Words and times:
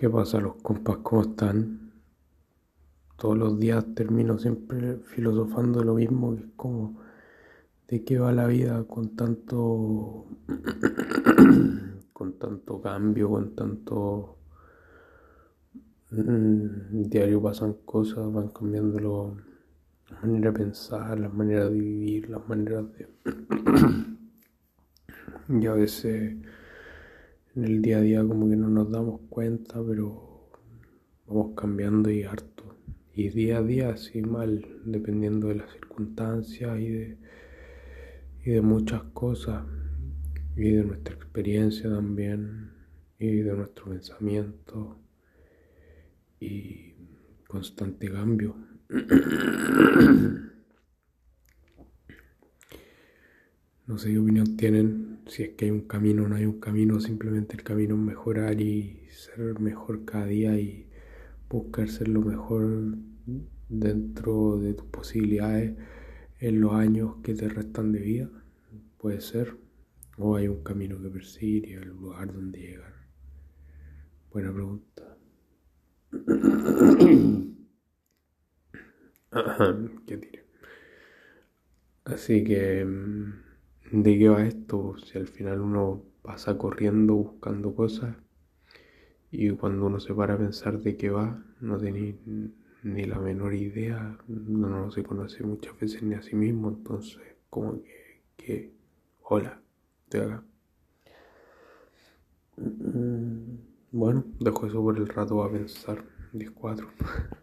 ¿Qué 0.00 0.08
pasa 0.08 0.40
los 0.40 0.54
compas? 0.62 0.96
¿Cómo 1.02 1.20
están? 1.20 1.92
Todos 3.18 3.36
los 3.36 3.60
días 3.60 3.84
termino 3.94 4.38
siempre 4.38 4.96
filosofando 4.96 5.84
lo 5.84 5.92
mismo, 5.92 6.34
que 6.34 6.40
es 6.40 6.48
como 6.56 7.02
de 7.86 8.02
qué 8.02 8.18
va 8.18 8.32
la 8.32 8.46
vida 8.46 8.82
con 8.84 9.14
tanto 9.14 10.24
con 12.14 12.38
tanto 12.38 12.80
cambio, 12.80 13.28
con 13.28 13.54
tanto 13.54 14.38
mm, 16.12 17.02
diario 17.10 17.42
pasan 17.42 17.74
cosas, 17.84 18.32
van 18.32 18.48
cambiando 18.48 19.36
la 20.08 20.20
manera 20.22 20.50
de 20.50 20.58
pensar, 20.60 21.20
las 21.20 21.34
maneras 21.34 21.68
de 21.68 21.78
vivir, 21.78 22.30
las 22.30 22.48
maneras 22.48 22.86
de 22.92 23.06
y 25.60 25.66
a 25.66 25.74
veces 25.74 26.38
en 27.56 27.64
el 27.64 27.82
día 27.82 27.98
a 27.98 28.00
día 28.00 28.24
como 28.24 28.48
que 28.48 28.56
no 28.56 28.68
nos 28.68 28.90
damos 28.90 29.20
cuenta, 29.28 29.82
pero 29.86 30.48
vamos 31.26 31.52
cambiando 31.56 32.10
y 32.10 32.22
harto. 32.22 32.76
Y 33.14 33.28
día 33.30 33.58
a 33.58 33.62
día 33.62 33.90
así 33.90 34.22
mal, 34.22 34.64
dependiendo 34.84 35.48
de 35.48 35.56
las 35.56 35.72
circunstancias 35.72 36.78
y 36.78 36.88
de, 36.88 37.18
y 38.44 38.50
de 38.50 38.62
muchas 38.62 39.02
cosas, 39.12 39.64
y 40.56 40.70
de 40.70 40.84
nuestra 40.84 41.14
experiencia 41.14 41.90
también, 41.90 42.70
y 43.18 43.36
de 43.36 43.52
nuestro 43.54 43.86
pensamiento, 43.86 44.98
y 46.38 46.94
constante 47.48 48.10
cambio. 48.10 48.54
No 53.90 53.98
sé 53.98 54.12
qué 54.12 54.18
opinión 54.20 54.56
tienen, 54.56 55.18
si 55.26 55.42
es 55.42 55.48
que 55.56 55.64
hay 55.64 55.72
un 55.72 55.80
camino 55.80 56.22
o 56.22 56.28
no 56.28 56.36
hay 56.36 56.46
un 56.46 56.60
camino, 56.60 57.00
simplemente 57.00 57.56
el 57.56 57.64
camino 57.64 57.96
es 57.96 58.00
mejorar 58.00 58.60
y 58.60 59.00
ser 59.10 59.58
mejor 59.58 60.04
cada 60.04 60.26
día 60.26 60.56
y 60.60 60.88
buscar 61.48 61.88
ser 61.88 62.06
lo 62.06 62.20
mejor 62.20 62.96
dentro 63.68 64.60
de 64.60 64.74
tus 64.74 64.86
posibilidades 64.86 65.74
en 66.38 66.60
los 66.60 66.72
años 66.72 67.16
que 67.24 67.34
te 67.34 67.48
restan 67.48 67.90
de 67.90 67.98
vida, 67.98 68.30
puede 68.96 69.20
ser, 69.20 69.56
o 70.18 70.36
hay 70.36 70.46
un 70.46 70.62
camino 70.62 71.02
que 71.02 71.08
perseguir 71.08 71.68
y 71.68 71.72
el 71.72 71.88
lugar 71.88 72.32
donde 72.32 72.60
llegar. 72.60 72.94
Buena 74.30 74.52
pregunta. 74.52 75.18
Así 82.04 82.44
que... 82.44 82.86
Mm, 83.92 84.02
¿De 84.02 84.18
qué 84.18 84.28
va 84.30 84.42
esto? 84.46 84.96
Si 85.04 85.18
al 85.18 85.28
final 85.28 85.60
uno 85.60 86.02
pasa 86.22 86.56
corriendo 86.56 87.14
buscando 87.14 87.74
cosas 87.74 88.16
y 89.30 89.50
cuando 89.50 89.86
uno 89.86 90.00
se 90.00 90.14
para 90.14 90.34
a 90.34 90.38
pensar 90.38 90.78
de 90.80 90.96
qué 90.96 91.10
va, 91.10 91.42
no 91.60 91.78
tiene 91.78 92.16
ni 92.82 93.04
la 93.04 93.18
menor 93.18 93.54
idea, 93.54 94.18
no, 94.28 94.90
se 94.90 95.02
conoce 95.02 95.44
muchas 95.44 95.78
veces 95.78 96.02
ni 96.02 96.14
a 96.14 96.22
sí 96.22 96.34
mismo, 96.36 96.68
entonces 96.70 97.20
como 97.48 97.80
que, 98.36 98.72
hola, 99.22 99.60
estoy 100.04 100.20
acá. 100.20 100.44
Mm, 102.56 103.56
bueno, 103.92 104.24
dejo 104.38 104.66
eso 104.68 104.80
por 104.82 104.96
el 104.96 105.08
rato 105.08 105.42
a 105.42 105.50
pensar, 105.50 106.04
10-4. 106.32 106.88